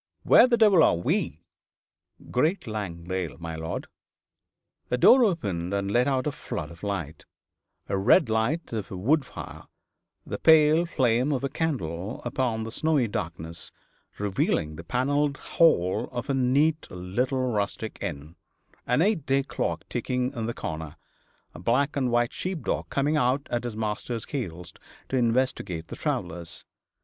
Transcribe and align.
Where 0.23 0.47
the 0.47 0.57
devil 0.57 0.81
are 0.83 0.95
we?' 0.95 1.43
'Great 2.31 2.65
Langdale, 2.65 3.37
my 3.37 3.55
lord.' 3.55 3.85
A 4.89 4.97
door 4.97 5.23
opened 5.23 5.75
and 5.75 5.91
let 5.91 6.07
out 6.07 6.25
a 6.25 6.31
flood 6.31 6.71
of 6.71 6.81
light 6.81 7.23
the 7.85 7.97
red 7.99 8.27
light 8.27 8.73
of 8.73 8.89
a 8.89 8.97
wood 8.97 9.23
fire, 9.25 9.65
the 10.25 10.39
pale 10.39 10.87
flame 10.87 11.31
of 11.31 11.43
a 11.43 11.49
candle 11.49 12.23
upon 12.25 12.63
the 12.63 12.71
snowy 12.71 13.07
darkness, 13.07 13.71
revealing 14.17 14.75
the 14.75 14.83
panelled 14.83 15.37
hall 15.37 16.09
of 16.11 16.31
a 16.31 16.33
neat 16.33 16.87
little 16.89 17.51
rustic 17.51 17.99
inn: 18.01 18.35
an 18.87 19.03
eight 19.03 19.27
day 19.27 19.43
clock 19.43 19.87
ticking 19.87 20.33
in 20.33 20.47
the 20.47 20.53
corner, 20.55 20.95
a 21.53 21.59
black 21.59 21.95
and 21.95 22.09
white 22.09 22.33
sheep 22.33 22.63
dog 22.63 22.89
coming 22.89 23.17
out 23.17 23.47
at 23.51 23.65
his 23.65 23.77
master's 23.77 24.25
heels 24.25 24.73
to 25.09 25.15
investigate 25.15 25.89
the 25.89 25.95
travellers. 25.95 26.65